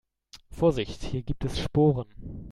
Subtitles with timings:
[0.49, 2.07] Vorsicht, hier gibt es Sporen.